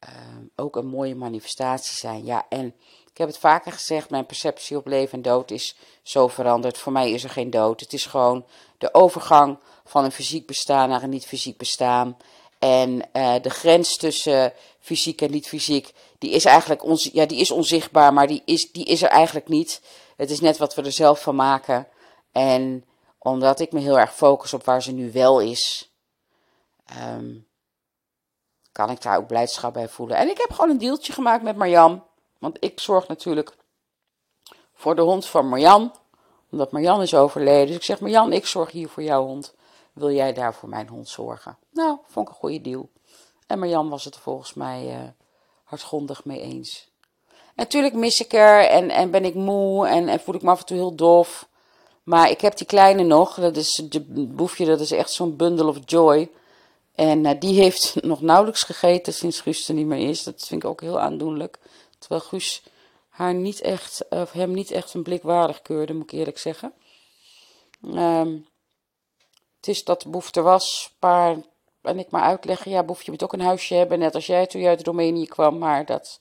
uh, 0.09 0.11
ook 0.57 0.77
een 0.77 0.87
mooie 0.87 1.15
manifestatie 1.15 1.97
zijn. 1.97 2.25
Ja, 2.25 2.47
en 2.49 2.75
ik 3.17 3.23
heb 3.23 3.31
het 3.31 3.41
vaker 3.41 3.73
gezegd, 3.73 4.11
mijn 4.11 4.27
perceptie 4.27 4.77
op 4.77 4.87
leven 4.87 5.13
en 5.13 5.23
dood 5.23 5.51
is 5.51 5.77
zo 6.03 6.29
veranderd. 6.29 6.79
Voor 6.79 6.93
mij 6.93 7.11
is 7.11 7.25
er 7.25 7.31
geen 7.31 7.51
dood. 7.51 7.81
Het 7.81 7.93
is 7.93 8.07
gewoon 8.07 8.47
de 8.79 8.95
overgang 8.95 9.59
van 9.85 10.05
een 10.05 10.13
fysiek 10.13 10.47
bestaan 10.47 10.89
naar 10.89 11.03
een 11.03 11.11
niet-fysiek 11.11 11.57
bestaan. 11.57 12.17
En 12.59 13.03
uh, 13.13 13.35
de 13.43 13.51
grens 13.51 13.97
tussen 13.97 14.53
fysiek 14.81 15.21
en 15.21 15.31
niet-fysiek, 15.31 15.93
die 16.19 16.31
is 16.31 16.45
eigenlijk 16.45 16.85
ons, 16.85 17.11
ja, 17.13 17.27
die 17.27 17.41
is 17.41 17.51
onzichtbaar, 17.51 18.13
maar 18.13 18.27
die 18.27 18.43
is, 18.45 18.73
die 18.73 18.85
is 18.85 19.03
er 19.03 19.09
eigenlijk 19.09 19.49
niet. 19.49 19.83
Het 20.17 20.31
is 20.31 20.41
net 20.41 20.57
wat 20.57 20.75
we 20.75 20.83
er 20.83 20.93
zelf 20.93 21.23
van 21.23 21.35
maken. 21.35 21.89
En 22.33 22.85
omdat 23.19 23.61
ik 23.61 23.73
me 23.73 23.81
heel 23.81 23.99
erg 23.99 24.15
focus 24.15 24.55
op 24.55 24.65
waar 24.65 24.83
ze 24.83 24.93
nu 24.93 25.13
wel 25.13 25.41
is, 25.41 25.93
um, 27.17 27.47
kan 28.73 28.91
ik 28.91 29.03
daar 29.03 29.17
ook 29.17 29.27
blijdschap 29.27 29.73
bij 29.73 29.89
voelen. 29.89 30.17
En 30.17 30.29
ik 30.29 30.39
heb 30.39 30.53
gewoon 30.53 30.71
een 30.71 30.79
deeltje 30.79 31.13
gemaakt 31.13 31.43
met 31.43 31.57
Marjan. 31.57 32.05
Want 32.47 32.65
ik 32.65 32.81
zorg 32.81 33.09
natuurlijk 33.09 33.57
voor 34.75 34.97
de 34.97 35.03
hond 35.03 35.27
van 35.27 35.49
Marjan. 35.49 35.93
Omdat 36.51 36.71
Marjan 36.71 37.03
is 37.03 37.15
overleden. 37.15 37.67
Dus 37.67 37.77
ik 37.77 37.83
zeg, 37.83 38.01
Marjan, 38.01 38.33
ik 38.33 38.47
zorg 38.47 38.71
hier 38.71 38.89
voor 38.89 39.03
jouw 39.03 39.25
hond. 39.25 39.55
Wil 39.93 40.11
jij 40.11 40.33
daar 40.33 40.55
voor 40.55 40.69
mijn 40.69 40.89
hond 40.89 41.09
zorgen? 41.09 41.59
Nou, 41.71 41.99
vond 42.07 42.29
ik 42.29 42.35
een 42.35 42.41
goede 42.41 42.61
deal. 42.61 42.89
En 43.47 43.59
Marjan 43.59 43.89
was 43.89 44.05
het 44.05 44.15
er 44.15 44.21
volgens 44.21 44.55
mij 44.55 44.85
uh, 44.87 45.09
hardgrondig 45.65 46.25
mee 46.25 46.41
eens. 46.41 46.91
natuurlijk 47.55 47.95
mis 47.95 48.21
ik 48.21 48.33
er 48.33 48.69
en, 48.69 48.91
en 48.91 49.11
ben 49.11 49.25
ik 49.25 49.35
moe 49.35 49.87
en, 49.87 50.09
en 50.09 50.21
voel 50.21 50.35
ik 50.35 50.43
me 50.43 50.51
af 50.51 50.61
en 50.61 50.67
toe 50.67 50.77
heel 50.77 50.95
dof. 50.95 51.49
Maar 52.03 52.31
ik 52.31 52.41
heb 52.41 52.57
die 52.57 52.67
kleine 52.67 53.03
nog. 53.03 53.35
Dat 53.35 53.57
is 53.57 53.83
de 53.89 54.01
boefje, 54.27 54.65
dat 54.67 54.81
is 54.81 54.91
echt 54.91 55.13
zo'n 55.13 55.37
bundle 55.37 55.69
of 55.69 55.79
joy. 55.85 56.31
En 56.95 57.25
uh, 57.25 57.31
die 57.39 57.61
heeft 57.61 57.95
nog 58.03 58.21
nauwelijks 58.21 58.63
gegeten 58.63 59.13
sinds 59.13 59.41
Guus 59.41 59.69
er 59.69 59.75
niet 59.75 59.87
meer 59.87 60.09
is. 60.09 60.23
Dat 60.23 60.45
vind 60.47 60.63
ik 60.63 60.69
ook 60.69 60.81
heel 60.81 61.01
aandoenlijk. 61.01 61.59
Terwijl 62.07 62.29
Guus 62.29 62.63
haar 63.09 63.35
niet 63.35 63.61
echt, 63.61 64.05
of 64.09 64.33
hem 64.33 64.53
niet 64.53 64.71
echt 64.71 64.95
een 64.95 65.03
blik 65.03 65.23
waardig 65.23 65.63
keurde, 65.63 65.95
moet 65.95 66.13
ik 66.13 66.19
eerlijk 66.19 66.39
zeggen. 66.39 66.73
Um, 67.83 68.47
het 69.57 69.69
is 69.69 69.85
dat 69.85 70.03
de 70.03 70.09
behoefte 70.09 70.41
was, 70.41 70.95
paar, 70.99 71.37
en 71.83 71.99
ik 71.99 72.11
maar 72.11 72.23
uitleggen, 72.23 72.71
ja, 72.71 72.83
Boef, 72.83 73.03
je 73.03 73.11
moet 73.11 73.23
ook 73.23 73.33
een 73.33 73.41
huisje 73.41 73.75
hebben, 73.75 73.99
net 73.99 74.15
als 74.15 74.27
jij 74.27 74.47
toen 74.47 74.61
je 74.61 74.69
uit 74.69 74.87
Roemenië 74.87 75.27
kwam, 75.27 75.59
maar 75.59 75.85
dat, 75.85 76.21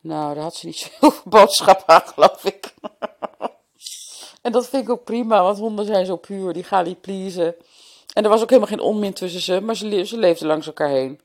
nou, 0.00 0.34
daar 0.34 0.42
had 0.42 0.54
ze 0.54 0.66
niet 0.66 0.76
zoveel 1.00 1.22
boodschap 1.24 1.82
aan, 1.86 2.02
geloof 2.06 2.44
ik. 2.44 2.74
en 4.42 4.52
dat 4.52 4.68
vind 4.68 4.82
ik 4.82 4.90
ook 4.90 5.04
prima, 5.04 5.42
want 5.42 5.58
honden 5.58 5.86
zijn 5.86 6.06
zo 6.06 6.16
puur, 6.16 6.52
die 6.52 6.64
gaan 6.64 6.84
niet 6.84 7.00
pleasen. 7.00 7.56
En 8.12 8.24
er 8.24 8.30
was 8.30 8.42
ook 8.42 8.50
helemaal 8.50 8.70
geen 8.70 8.86
onmin 8.86 9.12
tussen 9.12 9.40
ze, 9.40 9.60
maar 9.60 9.76
ze, 9.76 10.04
ze 10.06 10.16
leefden 10.16 10.46
langs 10.46 10.66
elkaar 10.66 10.88
heen. 10.88 11.20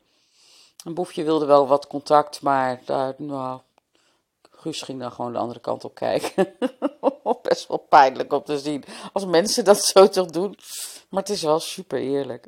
Een 0.84 0.94
boefje 0.94 1.24
wilde 1.24 1.46
wel 1.46 1.68
wat 1.68 1.88
contact, 1.88 2.42
maar 2.42 2.82
daar, 2.86 3.14
nou, 3.18 3.60
Guus 4.60 4.82
ging 4.82 5.00
dan 5.00 5.12
gewoon 5.12 5.34
de 5.34 5.38
andere 5.38 5.60
kant 5.60 5.84
op 5.84 5.96
kijken. 5.96 6.56
Best 7.42 7.68
wel 7.68 7.78
pijnlijk 7.78 8.34
om 8.34 8.44
te 8.44 8.60
zien 8.60 8.84
als 9.14 9.26
mensen 9.26 9.66
dat 9.66 9.84
zo 9.84 10.08
toch 10.08 10.28
doen. 10.28 10.58
Maar 11.10 11.22
het 11.22 11.32
is 11.32 11.42
wel 11.42 11.60
super 11.60 12.00
eerlijk. 12.00 12.48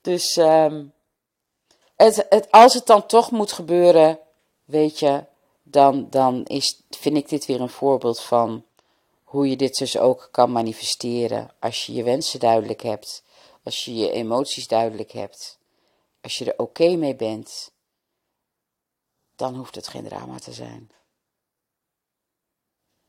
Dus 0.00 0.34
het, 1.96 2.26
het, 2.28 2.50
als 2.50 2.74
het 2.74 2.86
dan 2.86 3.06
toch 3.06 3.30
moet 3.30 3.52
gebeuren, 3.52 4.18
weet 4.64 4.98
je, 4.98 5.24
dan, 5.62 6.06
dan 6.10 6.44
is, 6.44 6.82
vind 6.90 7.16
ik 7.16 7.28
dit 7.28 7.46
weer 7.46 7.60
een 7.60 7.68
voorbeeld 7.68 8.20
van 8.20 8.64
hoe 9.24 9.48
je 9.48 9.56
dit 9.56 9.78
dus 9.78 9.98
ook 9.98 10.28
kan 10.30 10.52
manifesteren. 10.52 11.50
Als 11.58 11.86
je 11.86 11.92
je 11.92 12.02
wensen 12.02 12.40
duidelijk 12.40 12.82
hebt, 12.82 13.22
als 13.62 13.84
je 13.84 13.94
je 13.94 14.10
emoties 14.10 14.68
duidelijk 14.68 15.12
hebt, 15.12 15.58
als 16.20 16.38
je 16.38 16.44
er 16.44 16.58
oké 16.58 16.96
mee 16.96 17.14
bent, 17.16 17.70
dan 19.36 19.54
hoeft 19.54 19.74
het 19.74 19.88
geen 19.88 20.04
drama 20.04 20.38
te 20.38 20.52
zijn. 20.52 20.90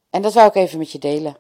En 0.10 0.22
dat 0.22 0.34
wou 0.34 0.48
ik 0.48 0.56
even 0.56 0.78
met 0.78 0.92
je 0.92 1.00
delen. 1.00 1.38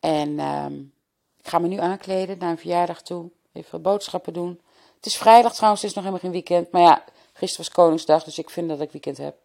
En 0.00 0.40
um, 0.40 0.92
ik 1.38 1.48
ga 1.48 1.58
me 1.58 1.68
nu 1.68 1.78
aankleden 1.78 2.38
naar 2.38 2.50
een 2.50 2.58
verjaardag 2.58 3.02
toe. 3.02 3.30
Even 3.52 3.82
boodschappen 3.82 4.32
doen. 4.32 4.60
Het 4.96 5.06
is 5.06 5.16
vrijdag 5.16 5.54
trouwens, 5.54 5.82
het 5.82 5.90
is 5.90 5.96
nog 5.96 6.04
helemaal 6.04 6.30
geen 6.30 6.42
weekend. 6.42 6.72
Maar 6.72 6.82
ja, 6.82 7.04
gisteren 7.32 7.64
was 7.64 7.74
Koningsdag, 7.74 8.24
dus 8.24 8.38
ik 8.38 8.50
vind 8.50 8.68
dat 8.68 8.80
ik 8.80 8.92
weekend 8.92 9.16
heb. 9.16 9.36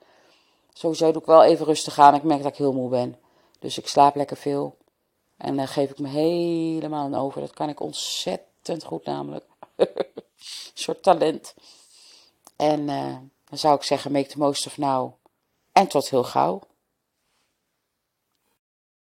Sowieso 0.74 1.12
doe 1.12 1.21
ik 1.21 1.27
wel 1.27 1.43
even 1.43 1.65
rustig 1.65 2.00
aan. 2.00 2.15
Ik 2.15 2.24
merk 2.24 2.43
dat 2.43 2.51
ik 2.51 2.57
heel 2.57 2.74
moe 2.74 2.89
ben. 2.89 3.19
Dus 3.59 3.77
ik 3.77 3.88
slaap 3.88 4.15
lekker 4.15 4.38
veel. 4.38 4.77
En 5.38 5.55
dan 5.55 5.67
geef 5.67 5.89
ik 5.89 6.00
me 6.00 6.07
helemaal 6.07 7.03
aan 7.03 7.15
over. 7.15 7.41
Dat 7.41 7.53
kan 7.53 7.69
ik 7.69 7.79
ontzettend 7.79 8.83
goed 8.83 9.05
namelijk. 9.05 9.45
een 9.75 9.86
soort 10.74 11.03
talent. 11.03 11.53
En 12.55 12.79
uh, 12.79 13.15
dan 13.50 13.57
zou 13.57 13.75
ik 13.75 13.83
zeggen, 13.83 14.12
make 14.12 14.27
the 14.27 14.38
most 14.38 14.65
of 14.65 14.77
now. 14.77 15.13
En 15.71 15.88
tot 15.88 16.09
heel 16.09 16.24
gauw. 16.24 16.62